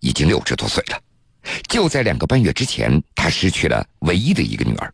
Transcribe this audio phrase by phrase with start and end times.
[0.00, 1.00] 已经六十多岁了。
[1.68, 4.92] 就在两个半月之前，他失去了唯一的一个女儿。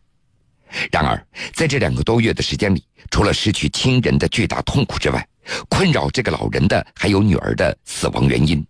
[0.91, 1.23] 然而，
[1.53, 5.27] 在这两个多月的时间里，除了失去亲人的巨大痛苦之外，
[5.69, 8.65] 困扰这个老人的还有女儿的死亡原因。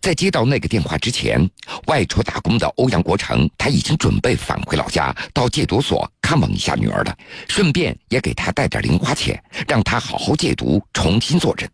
[0.00, 1.50] 在接到那个电话之前，
[1.86, 7.16] 外出打工的欧阳国成他已经准备返回老家，到戒毒所看望一下女儿了，
[7.48, 11.68] 顺便也给她带点零花钱，让她好好戒毒，重新做人。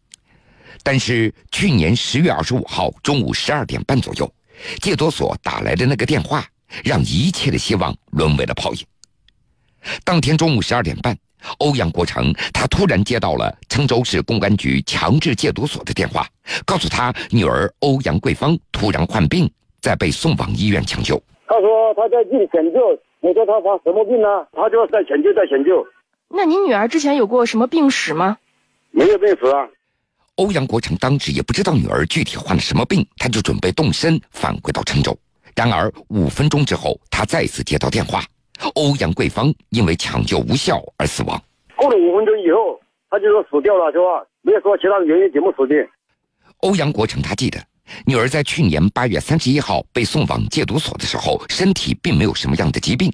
[0.82, 4.32] 但是去年十月二十五号中午十二点半左右，
[4.80, 6.44] 戒毒所打来的那个电话，
[6.84, 8.80] 让一切的希望沦为了泡影。
[10.04, 11.16] 当天中午十二点半，
[11.58, 16.26] 欧阳国成他突然接到了郴州市公安局强制戒毒所的电话，
[16.64, 19.50] 告诉他女儿欧阳桂芳突然患病，
[19.80, 21.20] 在被送往医院抢救。
[21.48, 22.78] 他说他在这里抢救，
[23.20, 24.28] 我说他发什么病呢？
[24.52, 25.84] 他就在抢救，在抢救。
[26.28, 28.38] 那您女儿之前有过什么病史吗？
[28.92, 29.68] 没有病史啊。
[30.36, 35.16] 欧阳国成当时也不知道女儿具体患了什么病，他就准备动身返回到郴州。
[35.54, 38.24] 然而五分钟之后，他再次接到电话。
[38.74, 41.40] 欧阳桂芳因为抢救无效而死亡。
[41.76, 44.26] 过了五分钟以后，他就说死掉了，是吧？
[44.40, 45.74] 没有说其他的原因怎么死的。
[46.58, 47.62] 欧阳国成他记得，
[48.06, 53.12] 女儿在去年八月三十一号被送往戒毒所的时候，身体并没有什么样的疾病。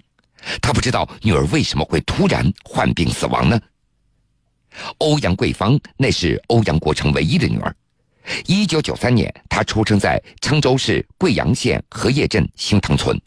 [0.62, 3.60] 他不知道女儿为什么会突然患病死亡呢？
[4.98, 7.74] 欧阳桂芳那是欧阳国成唯一的女儿。
[8.46, 13.18] 一九九三年，她出生在郴州市贵阳县荷叶镇新塘村。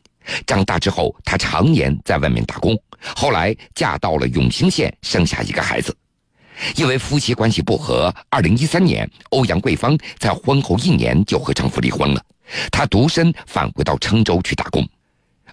[0.46, 2.78] 长大之后，她常年在外面打工，
[3.16, 5.96] 后来嫁到了永兴县，生下一个孩子。
[6.76, 12.24] 因为夫妻关系不和，二零一三年，欧阳桂芳在婚后一年就和丈夫离婚了。
[12.72, 14.88] 她独身返回到郴州去打工，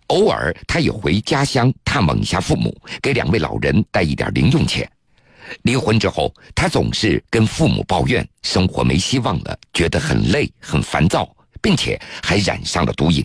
[0.08, 4.86] 偶尔她也回家乡探望一下父母，给两位老人带一点零用钱。
[5.62, 11.28] 离婚之后，他总是跟父母抱怨生活没希望了，觉得很累、很烦躁，
[11.60, 13.24] 并且还染上了毒瘾。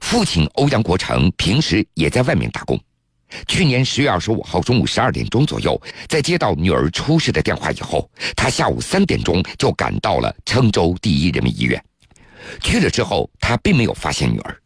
[0.00, 2.78] 父亲欧阳国成平时也在外面打工。
[3.46, 11.80] 去年十月二十五号中午十二点钟左右，在接到女儿出事的电话以后，他下午三点钟就赶到了郴州第一人民医院。
[12.60, 14.56] 去了之后，他并没有发现女儿。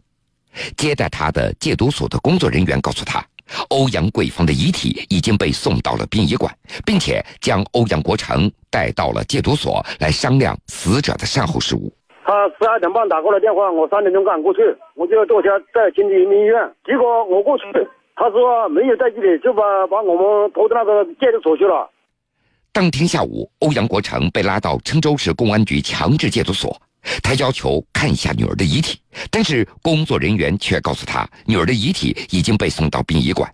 [0.77, 3.23] 接待他的戒毒所的工作人员告诉他，
[3.69, 6.53] 欧阳桂芳的遗体已经被送到了殡仪馆，
[6.85, 11.93] 并且将欧阳国成带到了戒毒所来商量死者的善后事务。
[12.25, 14.61] 他十二点半打过来电话，我三点钟赶过去，
[14.95, 16.59] 我就坐车在经济人民医院。
[16.85, 17.65] 结果我过去，
[18.17, 21.91] 他说没有在这里，就把把我们拖到那个戒毒所去了。
[22.73, 26.75] 当天下午，欧阳国成被拉到郴州市公安局强制戒毒所，
[27.23, 28.99] 他要求看一下女儿的遗体，
[29.31, 33.51] 但是工作人员却告诉他，女儿的遗体已经被送到殡仪馆。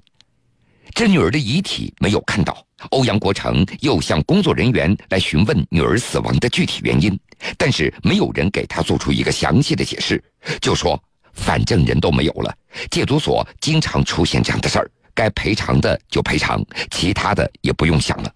[0.93, 2.65] 这女儿的遗体没有看到。
[2.89, 7.17] 欧阳国成又向工作人员来询问女儿死亡的具体原因，
[7.59, 10.23] 但是没有人给他做出一个详细的解释，
[10.63, 10.99] 就说
[11.35, 12.57] 反正人都没有了，
[12.91, 18.35] 戒毒所经常出现这样的事儿，该赔偿的就赔偿，其他的也不用想了。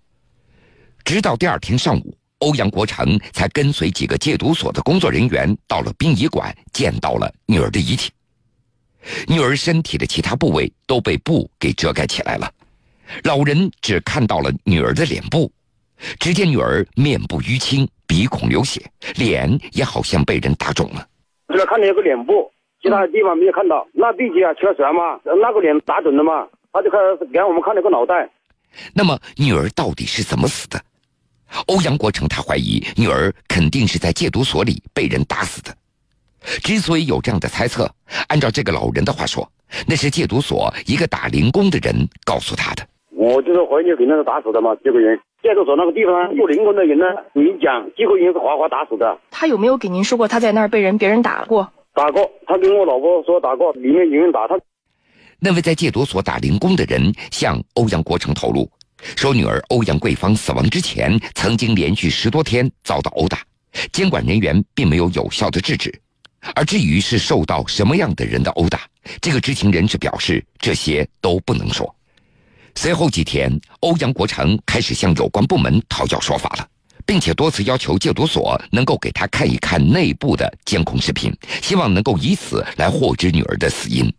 [1.04, 8.10] 直到第二天上午，欧阳国成才跟随几个戒毒所的工作人员到了殡仪馆，见到了女儿的遗体。
[9.26, 12.50] 女儿身体的其他部位都被布给遮盖起来了。
[13.24, 15.50] 老人只看到了女儿的脸部，
[16.18, 18.80] 只见女儿面部淤青，鼻孔流血，
[19.16, 21.06] 脸也好像被人打肿了。
[21.48, 22.50] 只看到一个脸部，
[22.82, 23.86] 其他地方没有看到。
[23.92, 28.28] 那毕竟啊，缺血嘛，那个脸打肿了嘛，他就开始给我们看了个脑袋。
[28.92, 30.80] 那么，女儿到底是怎么死的？
[31.66, 35.74] 欧阳国成他怀疑女儿肯定是在戒毒所里被人打死的。
[36.62, 37.90] 之所以有这样的猜测，
[38.28, 39.50] 按照这个老人的话说，
[39.86, 42.86] 那是戒毒所一个打零工的人告诉他的。
[43.10, 49.18] 我就是怀疑给那个打死的嘛，这个人戒毒所那个地方做零工的人呢，你讲这个人是华华打死的。
[49.30, 51.70] 他有没有给您说过他在那儿被人别人打过？
[51.94, 54.58] 打过，他跟我老婆说打过，里面有人打他。
[55.38, 58.68] 那位在戒毒所打零工的人向欧阳国成透露，
[59.16, 63.42] 说女儿欧阳桂芳死亡之前，曾经连续十多天遭到殴打，
[63.92, 65.92] 监管人员并没有有效的制止。
[66.54, 68.86] 而至于是受到什么样的人的殴打，
[69.20, 71.94] 这个知情人士表示，这些都不能说。
[72.74, 76.68] 随后几天，欧阳国成开始向有关部门讨教说法了，
[77.06, 84.12] 并且多次要求戒毒所能够给他看一看内部的监控视频，希望能够以此来获知女儿的死因。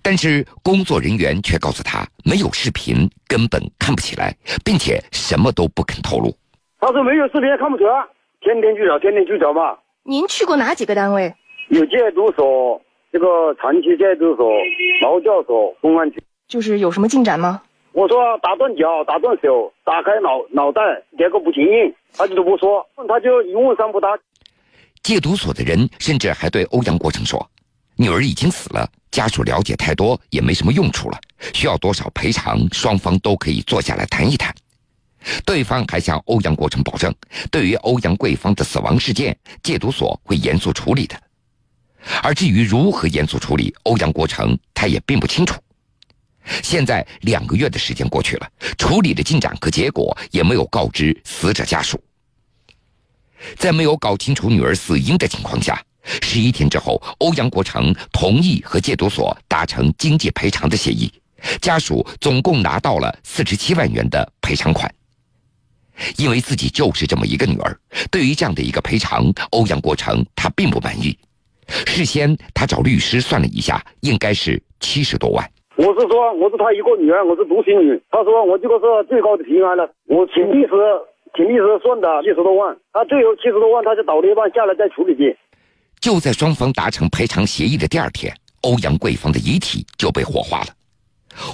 [0.00, 4.34] 但是工作人员却告诉他，没有视频根本看不起来，
[4.64, 6.34] 并且什么都不肯透露。
[6.80, 7.92] 他说没有视频看不出来，
[8.40, 9.76] 天天去找，天天去找嘛。
[10.04, 11.34] 您去过哪几个单位？
[11.68, 12.80] 有戒毒所，
[13.12, 14.50] 这个长期戒毒所、
[15.02, 16.22] 劳教所、公安局。
[16.48, 17.62] 就是有什么进展吗？
[17.92, 20.80] 我说打断脚，打断手，打开脑脑袋，
[21.16, 24.08] 结果不承认，他就不说，他就一问三不答。
[25.02, 27.38] 戒毒所的人甚至还对欧阳国成说
[27.96, 31.20] ：“女儿已经死了，家属了解太多也没什么用处了，
[31.52, 34.54] 需要多少赔偿，双方都可以坐下来谈一谈。”
[35.46, 37.14] 对方还向欧阳国成保证，
[37.48, 41.16] 对于欧阳桂芳的死亡事件，戒毒所会严肃处理的。
[42.20, 45.60] 而至于如何严肃处理，欧阳国成他也并不清楚。
[46.60, 52.02] 现在两个月的时间过去了，处理的进展和结果也没有告知死者家属。
[53.56, 61.10] 在没有搞清楚女儿死因的情况下，十一天之后，欧阳国成同意和戒毒所达成经济赔偿的协议，
[61.60, 64.92] 家属总共拿到了四十七万元的赔偿款。
[66.16, 67.76] 因为自己就是这么一个女儿，
[68.10, 71.16] 对于这样的一个赔偿，欧阳国成他并不满意。
[71.68, 75.48] 事先他找律师算了一下，应该是七十多万。
[75.76, 78.00] 我是说，我是他一个女儿，我是独生女。
[78.10, 79.88] 他说我这个是最高的平安了。
[80.06, 80.72] 我请律师，
[81.36, 85.36] 请律师算的七十多万，他最后七十多万，他就倒了一半下来再处理的。
[86.02, 90.66] 就在双方达成赔偿协议的第二天，欧阳桂芳的遗体就被火化了。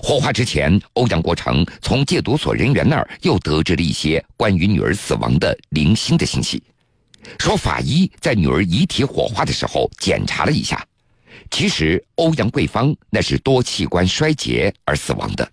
[0.03, 6.63] 火化之前，欧阳国成从戒毒所人员那儿又得知了一些关于女儿死亡的零星的信息，
[7.39, 10.83] 说法医在女儿遗体火化的时候检查了一下，
[11.51, 15.47] 其实欧阳桂芳那是多器官衰竭而死亡的。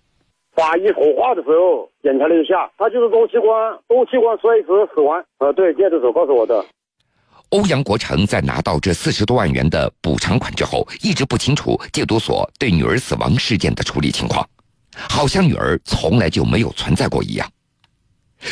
[0.54, 5.22] 法医火化的时候检查了一下，他就是多器官多器官衰竭死亡。
[5.36, 6.64] 呃，对，戒毒所告诉我的。
[7.50, 14.46] 欧阳国成在拿到这四十多万元的补偿款之后，一直不清楚戒毒所对女儿死亡事件的处理情况，
[15.08, 17.48] 好像女儿从来就没有存在过一样。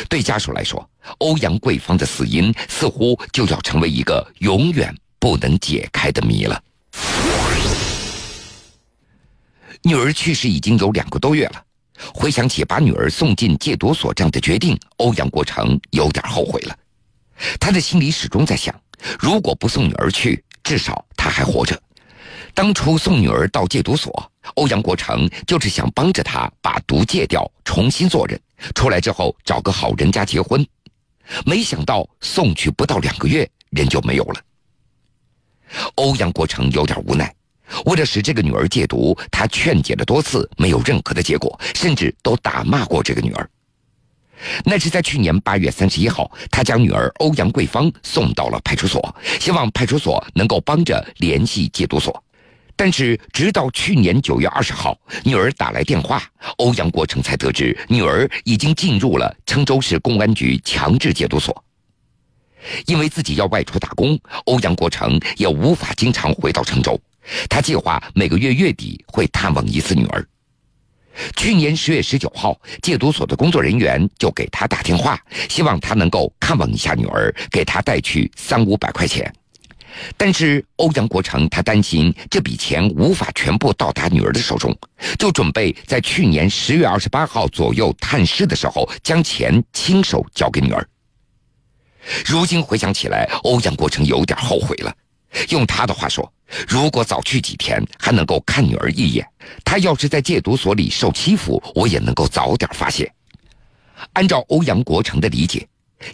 [0.09, 0.89] 对家属来说，
[1.19, 6.61] 欧阳桂芳的死因似乎就要成为一个永远不能解开的谜了。
[9.83, 11.63] 女儿去世已经有两个多月了，
[12.13, 16.75] 回想起把女儿送进戒毒所这样的决定，欧阳国成有点后悔了。
[17.59, 18.73] 他的心里始终在想。
[19.19, 21.79] 如果不送女儿去，至少她还活着。
[22.53, 28.39] 当初送女儿到戒毒所，欧阳国成就是想帮着她把毒戒掉，重新做人。
[28.73, 30.65] 出来之后找个好人家结婚，
[31.45, 34.41] 没想到送去不到两个月，人就没有了。
[35.95, 37.33] 欧阳国成有点无奈，
[37.85, 43.49] 为了使这个女儿戒毒，他劝解了多次，没有任何的结果，甚至都打骂过这个女儿。
[44.63, 52.23] 那是在去年八月三十一号，他将女儿欧阳桂芳送到了派出所，希望派出所能够帮着联系戒毒所。
[52.75, 56.21] 但是，直到去年九月二十号，女儿打来电话，
[56.57, 61.63] 欧阳国成才得知女儿已经进入了郴州市公安局强制戒毒所。
[62.85, 66.99] 因为自己要外出打工，欧阳国成也无法经常回到郴州。
[67.49, 70.27] 他计划每个月月底会探望一次女儿。
[71.35, 75.19] 去年十月十九号，戒毒所的工作人员就给他打电话，
[75.49, 79.33] 希望他能够看望一下女儿，给他带去三五百块钱。
[80.17, 84.77] 但是欧阳国成他担心这笔钱无法全部到达女儿的手中，
[85.17, 90.85] 就准备在去年十月二十八号左右探视的时候将钱亲手交给女儿。
[92.25, 94.93] 如今回想起来，欧阳国成有点后悔了。
[95.49, 96.31] 用他的话说。
[96.67, 99.27] 如果早去几天，还能够看女儿一眼。
[99.63, 103.11] 他要是在戒毒所里受欺负，我也能够早点发现。
[104.13, 105.67] 按照欧阳国成的理解，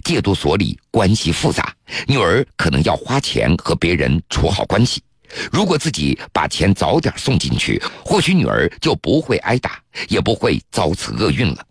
[0.06, 1.76] 戒毒所里关系复杂，
[2.08, 5.04] 女儿可能要花钱和别人处好关系。
[5.52, 11.66] 如果自己把钱早点送进去，或许女儿就不会挨打，也不会遭此厄运了。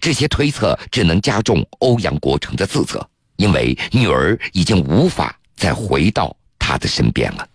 [0.00, 3.04] 这些推测只能加重欧阳国成的自责，
[3.36, 6.34] 因为女儿已经无法再回到。
[6.64, 7.46] 他的身边了。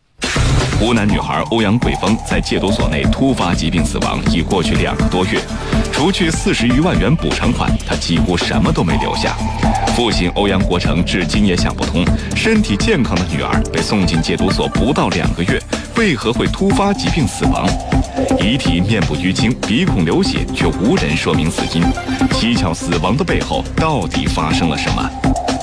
[0.78, 5.40] 湖南女孩欧阳桂芳在戒毒所内突发疾病死亡，已过去两个多月。
[5.94, 9.36] 除去四十余万元补偿款，她几乎什么都没留下。
[9.96, 15.60] 父亲欧阳国成至今也想不通，身体健康的女儿被送进戒毒所不到两个月，
[15.96, 17.66] 为何会突发疾病死亡？
[18.40, 21.82] 遗体面部淤青、鼻孔流血，却无人说明死因。
[22.34, 25.10] 蹊跷死亡的背后，到底发生了什么？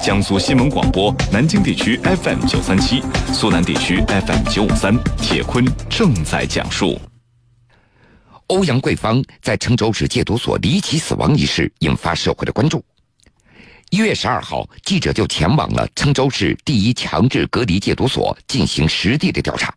[0.05, 7.01] 江苏新闻广播南京地区 FM 九三七，苏南地区 FM 九五三，铁坤正在讲述。
[8.49, 12.85] 欧阳桂芳在郴州市戒毒所离奇死亡一事引发社会的关注。
[13.89, 19.75] 一月十二号，记者就前往了郴州市第一强制隔离戒毒所进行实地的调查。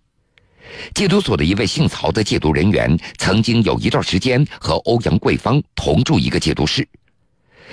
[0.94, 6.86] 戒毒所的一位姓曹的戒毒人员，曾经有一段时间和欧阳桂芳同住一个戒毒室。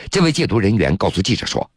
[0.09, 1.69] 这位戒毒人员告诉记者说。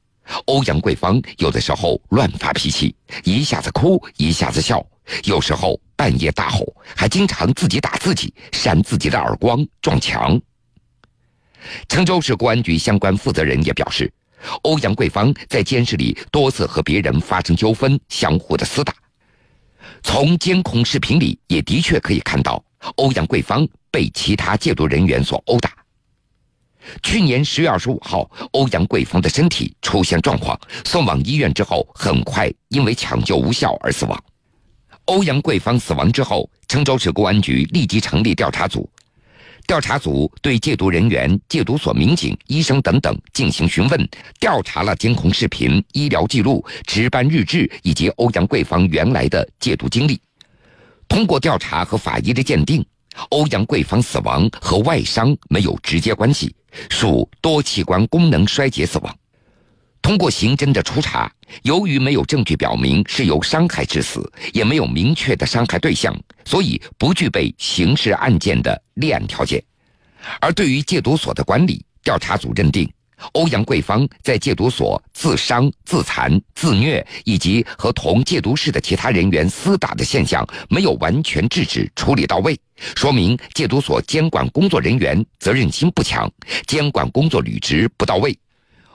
[0.46, 4.86] 欧阳桂芳有的时候乱发脾气，一下子哭，一下子笑，
[5.24, 6.66] 有时候半夜大吼，
[6.96, 10.40] 还经常自己打自己，扇自己的耳光，撞墙。
[11.88, 14.12] 郴州市公安局相关负责人也表示，
[14.64, 18.94] 欧阳桂芳在监室里多次和别人发生纠纷，相互的厮打。
[20.04, 22.64] 从监控视频里也的确可以看到，
[22.96, 25.72] 欧阳桂芳被其他戒毒人员所殴打。
[27.04, 34.22] 去年十月二十五号，欧阳桂芳的身体出现状况，送往医院之后，很快因为抢救无效而死亡。
[35.06, 38.90] 欧阳桂芳死亡之后，郴州市公安局立即成立调查组。
[39.66, 50.18] 调查组对戒毒人员、戒毒所民警、医生等等进行询问，调查了监控视频、医疗记录、值班日志以及欧阳桂芳原来的戒毒经历。
[51.10, 52.86] 通过调查和法医的鉴定，
[53.30, 56.56] 欧阳桂芳死亡和外伤没有直接关系，
[56.90, 59.18] 属多器官功能衰竭死亡。
[60.02, 61.30] 通过刑侦的初查，
[61.64, 69.62] 由于没有证据表明是由伤害致死，也没有明确的伤害对象，所以不具备刑事案件的立案条件。
[70.40, 72.90] 而对于戒毒所的管理，调查组认定，
[73.34, 82.60] 欧阳桂芳在戒毒所自伤、自残、自虐，以及和同戒毒室的其他人员厮打的现象没有完全制止处理到位，
[82.96, 86.32] 说明戒毒所监管工作人员责任心不强，
[86.66, 88.38] 监管工作履职不到位。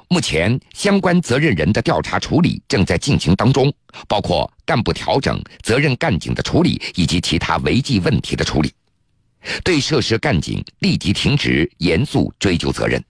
[0.08, 3.72] 目前，相关责任人的调查处理正在进行当中，
[4.06, 8.70] 包括干部调整、责任干警的处理以及其他违纪问题的处理。
[9.64, 13.02] 对涉事干警立即停职，严肃追究责任。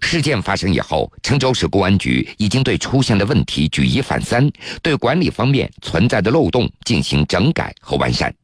[0.00, 4.50] 事件发生以后，郴州市公安局已经对出现的问题举一反三，
[4.82, 8.34] 对管理方面存在的漏洞进行整改和完善。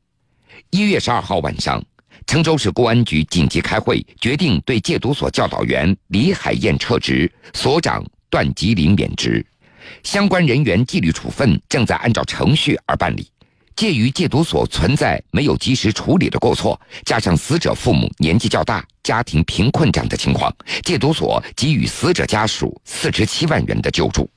[0.70, 1.82] 一月十二号晚上。
[2.26, 9.44] 郴州市公安局紧急开会，决定对戒毒所教导员李海燕撤职，所长段吉林免职，
[10.04, 13.26] 相关人员纪律处分正在按照程序而办理。
[13.76, 24.28] 鉴于戒毒所存在没有及时处理的过错，加上死者父母年纪较大、家庭贫困这样的情况，戒毒所给予死者家属四十七万元的救助。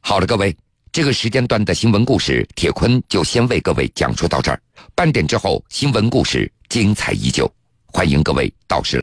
[0.00, 0.56] 好了，各位。
[0.92, 4.60] 这个时间段的新闻故事，铁坤就先为各位讲述到这儿。
[4.92, 7.48] 半点之后，新闻故事精彩依旧，
[7.86, 8.98] 欢迎各位到时。